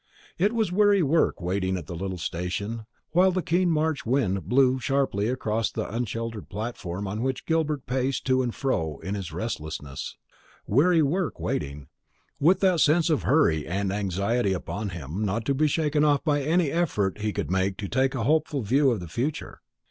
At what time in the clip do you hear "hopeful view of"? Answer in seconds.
18.23-19.01